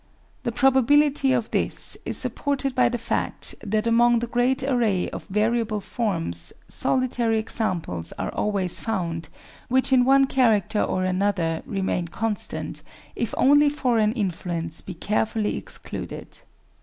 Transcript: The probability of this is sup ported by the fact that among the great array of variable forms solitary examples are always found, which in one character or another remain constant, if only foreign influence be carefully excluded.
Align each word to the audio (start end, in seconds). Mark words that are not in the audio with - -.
The 0.41 0.51
probability 0.51 1.31
of 1.31 1.51
this 1.51 1.95
is 2.07 2.17
sup 2.17 2.33
ported 2.33 2.73
by 2.73 2.89
the 2.89 2.97
fact 2.97 3.53
that 3.61 3.85
among 3.85 4.17
the 4.17 4.25
great 4.25 4.63
array 4.63 5.07
of 5.11 5.27
variable 5.27 5.79
forms 5.79 6.51
solitary 6.67 7.37
examples 7.37 8.11
are 8.17 8.33
always 8.33 8.79
found, 8.79 9.29
which 9.69 9.93
in 9.93 10.03
one 10.03 10.25
character 10.25 10.81
or 10.81 11.05
another 11.05 11.61
remain 11.67 12.07
constant, 12.07 12.81
if 13.15 13.35
only 13.37 13.69
foreign 13.69 14.13
influence 14.13 14.81
be 14.81 14.95
carefully 14.95 15.55
excluded. 15.55 16.39